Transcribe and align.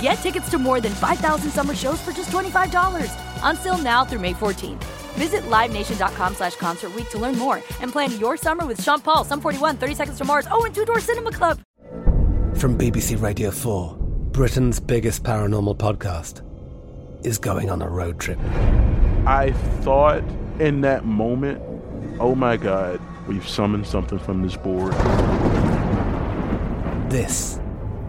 Get 0.00 0.14
tickets 0.16 0.48
to 0.50 0.58
more 0.58 0.80
than 0.80 0.92
5,000 0.92 1.50
summer 1.50 1.74
shows 1.74 2.00
for 2.00 2.12
just 2.12 2.30
$25. 2.30 3.12
Until 3.42 3.78
now 3.78 4.04
through 4.04 4.20
May 4.20 4.34
14th. 4.34 4.84
Visit 5.14 5.42
LiveNation.com 5.42 6.34
slash 6.34 6.54
Concert 6.56 6.94
Week 6.94 7.08
to 7.10 7.18
learn 7.18 7.36
more 7.36 7.56
and 7.80 7.90
plan 7.90 8.16
your 8.20 8.36
summer 8.36 8.64
with 8.66 8.80
Sean 8.82 9.00
Paul, 9.00 9.24
Sum 9.24 9.40
41, 9.40 9.76
30 9.76 9.94
Seconds 9.94 10.18
to 10.18 10.24
Mars, 10.24 10.46
oh, 10.52 10.64
and 10.64 10.74
Two 10.74 10.84
Door 10.84 11.00
Cinema 11.00 11.32
Club. 11.32 11.60
From 12.54 12.78
BBC 12.78 13.20
Radio 13.20 13.50
4, 13.50 13.96
Britain's 13.98 14.78
biggest 14.78 15.24
paranormal 15.24 15.76
podcast 15.76 16.42
is 17.24 17.38
going 17.38 17.68
on 17.70 17.82
a 17.82 17.88
road 17.88 18.20
trip. 18.20 18.38
I 19.26 19.52
thought 19.80 20.22
in 20.60 20.82
that 20.82 21.04
moment, 21.04 21.60
oh 22.20 22.36
my 22.36 22.56
God, 22.56 23.00
we've 23.26 23.48
summoned 23.48 23.86
something 23.86 24.18
from 24.18 24.42
this 24.42 24.56
board. 24.56 24.92
This 27.10 27.58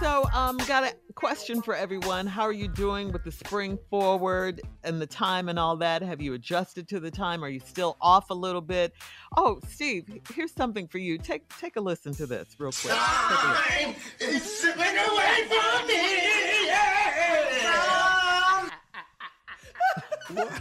So, 0.00 0.28
um, 0.34 0.58
got 0.68 0.84
a 0.84 0.94
question 1.14 1.62
for 1.62 1.74
everyone. 1.74 2.26
How 2.26 2.42
are 2.42 2.52
you 2.52 2.68
doing 2.68 3.12
with 3.12 3.24
the 3.24 3.32
spring 3.32 3.78
forward 3.88 4.60
and 4.84 5.00
the 5.00 5.06
time 5.06 5.48
and 5.48 5.58
all 5.58 5.76
that? 5.76 6.02
Have 6.02 6.20
you 6.20 6.34
adjusted 6.34 6.86
to 6.88 7.00
the 7.00 7.10
time? 7.10 7.42
Are 7.42 7.48
you 7.48 7.60
still 7.60 7.96
off 8.00 8.28
a 8.28 8.34
little 8.34 8.60
bit? 8.60 8.92
Oh, 9.36 9.58
Steve, 9.68 10.04
here's 10.34 10.52
something 10.52 10.86
for 10.86 10.98
you. 10.98 11.16
Take 11.16 11.48
take 11.58 11.76
a 11.76 11.80
listen 11.80 12.14
to 12.16 12.26
this 12.26 12.56
real 12.58 12.72
quick. 12.72 12.92
Time 12.92 13.94
is 14.20 14.60
slipping 14.60 14.82
away 14.84 15.48
from 15.48 15.86
me. 15.86 16.66
Yeah. 16.66 17.06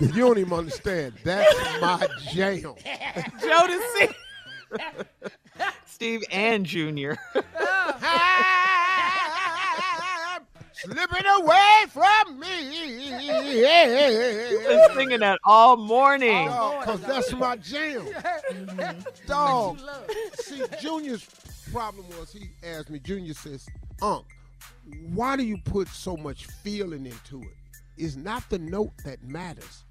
You 0.00 0.08
don't 0.08 0.38
even 0.38 0.52
understand. 0.52 1.14
That's 1.24 1.80
my 1.80 2.06
jam. 2.32 2.60
Jodeci. 3.40 4.14
Steve 5.86 6.22
and 6.30 6.66
Junior. 6.66 7.16
Slipping 10.84 11.26
away 11.38 11.84
from 11.90 12.40
me. 12.40 13.06
You've 14.50 14.64
been 14.64 14.88
singing 14.94 15.20
that 15.20 15.38
all 15.44 15.76
morning. 15.76 16.48
Oh, 16.50 16.80
because 16.80 17.00
that's 17.02 17.32
my 17.32 17.56
jam. 17.56 18.02
Mm-hmm. 18.02 19.26
Dog. 19.26 19.80
See, 20.34 20.62
Junior's 20.80 21.24
problem 21.72 22.06
was 22.18 22.32
he 22.32 22.50
asked 22.64 22.90
me, 22.90 22.98
Junior 22.98 23.34
says, 23.34 23.66
Unc, 24.02 24.24
why 25.12 25.36
do 25.36 25.44
you 25.44 25.56
put 25.64 25.86
so 25.88 26.16
much 26.16 26.46
feeling 26.46 27.06
into 27.06 27.40
it? 27.42 27.56
It's 27.96 28.16
not 28.16 28.48
the 28.50 28.58
note 28.58 28.92
that 29.04 29.22
matters. 29.22 29.84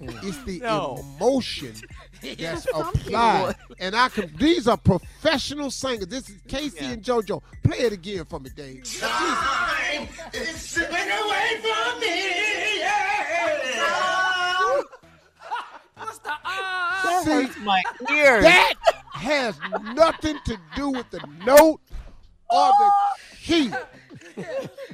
Mm. 0.00 0.24
It's 0.24 0.42
the 0.44 0.60
No. 0.60 1.04
emotion 1.16 1.74
that's 2.38 2.66
applied. 2.74 3.56
And 3.78 3.94
I 3.94 4.08
can 4.08 4.34
these 4.36 4.66
are 4.68 4.76
professional 4.76 5.70
singers. 5.70 6.06
This 6.08 6.28
is 6.28 6.36
K-Ci 6.48 6.84
and 6.84 7.02
JoJo. 7.02 7.42
Play 7.62 7.78
it 7.78 7.92
again 7.92 8.24
for 8.24 8.40
me, 8.40 8.50
Dave. 8.54 8.84
Time 9.00 10.08
is 10.32 10.56
slipping 10.56 10.94
away 10.94 11.60
from 11.62 12.00
me. 12.00 12.78
Yeah. 12.80 13.20
That 17.02 17.22
See, 17.24 17.30
hurts 17.30 17.58
my 17.58 17.82
ears. 18.10 18.42
That 18.42 18.74
has 19.14 19.58
nothing 19.94 20.36
to 20.46 20.58
do 20.76 20.90
with 20.90 21.10
the 21.10 21.20
note 21.44 21.80
or 22.50 22.70
the 22.78 22.90
key. 23.42 23.70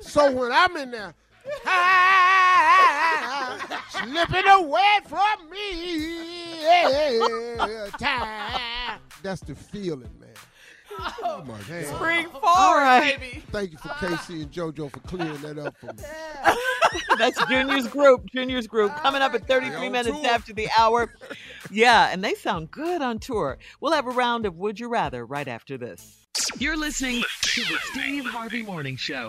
So 0.00 0.30
when 0.32 0.52
I'm 0.52 0.76
in 0.76 0.90
there, 0.90 1.14
slipping 3.90 4.46
away 4.48 4.98
from 5.06 5.50
me, 5.50 6.62
yeah, 6.62 7.88
time. 7.98 9.00
That's 9.22 9.40
the 9.42 9.54
feeling, 9.54 10.10
man. 10.20 10.30
Oh 11.22 11.42
my 11.46 11.58
man. 11.68 11.84
Spring 11.86 12.28
forward. 12.28 13.42
Thank 13.50 13.72
you 13.72 13.78
for 13.78 13.88
K-Ci 14.00 14.42
and 14.42 14.52
JoJo 14.52 14.90
for 14.90 15.00
clearing 15.00 15.40
that 15.42 15.58
up 15.58 15.76
for 15.78 15.86
me. 15.86 16.02
That's 17.18 17.44
Junior's 17.46 17.88
group. 17.88 18.26
Junior's 18.30 18.66
group 18.66 18.94
coming 18.96 19.22
up 19.22 19.34
at 19.34 19.46
33 19.46 19.88
minutes 19.88 20.24
after 20.24 20.52
the 20.52 20.68
hour. 20.78 21.14
Yeah, 21.70 22.10
and 22.12 22.22
they 22.22 22.34
sound 22.34 22.70
good 22.70 23.00
on 23.00 23.18
tour. 23.18 23.58
We'll 23.80 23.92
have 23.92 24.06
a 24.06 24.10
round 24.10 24.46
of 24.46 24.56
Would 24.56 24.80
You 24.80 24.88
Rather 24.88 25.24
right 25.24 25.48
after 25.48 25.78
this. 25.78 26.26
You're 26.58 26.76
listening 26.76 27.22
to 27.42 27.60
the 27.62 27.78
Steve 27.92 28.26
Harvey 28.26 28.62
Morning 28.62 28.96
Show. 28.96 29.28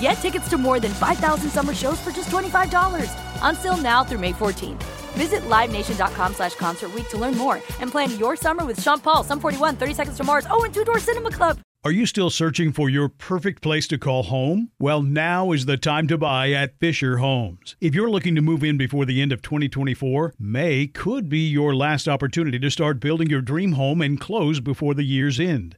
Get 0.00 0.12
tickets 0.14 0.48
to 0.50 0.58
more 0.58 0.80
than 0.80 0.92
5,000 0.92 1.50
summer 1.50 1.74
shows 1.74 2.00
for 2.00 2.10
just 2.10 2.28
$25. 2.28 3.10
Until 3.42 3.76
now 3.78 4.04
through 4.04 4.18
May 4.18 4.32
14th. 4.32 4.82
Visit 5.14 5.42
LiveNation.com 5.48 6.34
slash 6.34 6.54
Concert 6.54 6.92
to 7.08 7.18
learn 7.18 7.36
more 7.36 7.56
and 7.80 7.90
plan 7.90 8.16
your 8.18 8.36
summer 8.36 8.64
with 8.64 8.80
Sean 8.80 9.00
Paul, 9.00 9.24
Sum 9.24 9.40
41, 9.40 9.76
30 9.76 9.94
Seconds 9.94 10.16
to 10.18 10.24
Mars, 10.24 10.46
oh, 10.50 10.64
and 10.64 10.74
Two 10.74 10.84
Door 10.84 11.00
Cinema 11.00 11.30
Club. 11.30 11.58
Are 11.84 11.92
you 11.92 12.06
still 12.06 12.28
searching 12.28 12.72
for 12.72 12.90
your 12.90 13.08
perfect 13.08 13.62
place 13.62 13.86
to 13.88 13.98
call 13.98 14.24
home? 14.24 14.70
Well, 14.80 15.00
now 15.00 15.52
is 15.52 15.64
the 15.64 15.76
time 15.76 16.06
to 16.08 16.18
buy 16.18 16.50
at 16.50 16.78
Fisher 16.80 17.18
Homes. 17.18 17.76
If 17.80 17.94
you're 17.94 18.10
looking 18.10 18.34
to 18.34 18.42
move 18.42 18.64
in 18.64 18.76
before 18.76 19.06
the 19.06 19.22
end 19.22 19.32
of 19.32 19.42
2024, 19.42 20.34
May 20.38 20.88
could 20.88 21.28
be 21.28 21.48
your 21.48 21.74
last 21.74 22.08
opportunity 22.08 22.58
to 22.58 22.70
start 22.70 23.00
building 23.00 23.30
your 23.30 23.40
dream 23.40 23.72
home 23.72 24.02
and 24.02 24.20
close 24.20 24.58
before 24.58 24.92
the 24.92 25.04
year's 25.04 25.38
end. 25.38 25.77